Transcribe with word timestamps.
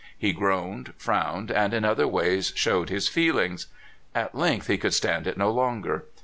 He 0.17 0.33
groaned, 0.33 0.93
frowned, 0.97 1.51
and 1.51 1.75
in 1.75 1.85
other 1.85 2.07
ways 2.07 2.53
showed 2.55 2.89
his 2.89 3.07
feelings. 3.07 3.67
At 4.15 4.33
length 4.33 4.65
he 4.65 4.79
could 4.79 4.95
stand 4.95 5.27
it 5.27 5.37
no 5.37 5.51
longer. 5.51 6.05